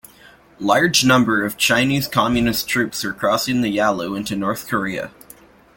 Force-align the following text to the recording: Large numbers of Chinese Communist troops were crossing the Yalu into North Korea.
Large 0.57 1.05
numbers 1.05 1.45
of 1.45 1.59
Chinese 1.59 2.07
Communist 2.07 2.67
troops 2.67 3.03
were 3.03 3.13
crossing 3.13 3.61
the 3.61 3.69
Yalu 3.71 4.15
into 4.17 4.35
North 4.35 4.67
Korea. 4.67 5.11